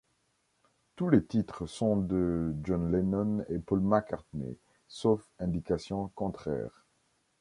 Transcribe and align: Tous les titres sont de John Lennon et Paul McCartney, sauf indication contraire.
Tous 0.95 1.09
les 1.09 1.23
titres 1.23 1.67
sont 1.67 1.95
de 1.95 2.55
John 2.63 2.91
Lennon 2.91 3.45
et 3.49 3.59
Paul 3.59 3.81
McCartney, 3.81 4.57
sauf 4.87 5.29
indication 5.39 6.07
contraire. 6.15 6.87